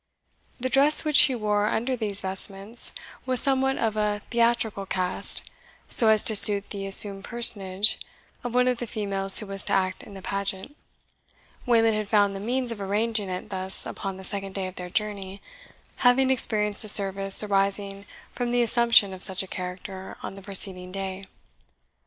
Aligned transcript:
The 0.59 0.67
dress 0.67 1.03
which 1.05 1.15
she 1.15 1.35
wore 1.35 1.67
under 1.67 1.95
these 1.95 2.21
vestments 2.21 2.91
was 3.27 3.39
somewhat 3.39 3.77
of 3.77 3.95
a 3.95 4.23
theatrical 4.31 4.87
cast, 4.87 5.47
so 5.87 6.07
as 6.07 6.23
to 6.23 6.35
suit 6.35 6.71
the 6.71 6.87
assumed 6.87 7.23
personage 7.25 7.99
of 8.43 8.55
one 8.55 8.67
of 8.67 8.79
the 8.79 8.87
females 8.87 9.37
who 9.37 9.45
was 9.45 9.61
to 9.65 9.73
act 9.73 10.01
in 10.01 10.15
the 10.15 10.23
pageant, 10.23 10.75
Wayland 11.67 11.93
had 11.95 12.09
found 12.09 12.35
the 12.35 12.39
means 12.39 12.71
of 12.71 12.81
arranging 12.81 13.29
it 13.29 13.51
thus 13.51 13.85
upon 13.85 14.17
the 14.17 14.23
second 14.23 14.55
day 14.55 14.65
of 14.65 14.73
their 14.73 14.89
journey, 14.89 15.39
having 15.97 16.31
experienced 16.31 16.81
the 16.81 16.87
service 16.87 17.43
arising 17.43 18.07
from 18.31 18.49
the 18.49 18.63
assumption 18.63 19.13
of 19.13 19.21
such 19.21 19.43
a 19.43 19.47
character 19.47 20.17
on 20.23 20.33
the 20.33 20.41
preceding 20.41 20.91
day. 20.91 21.25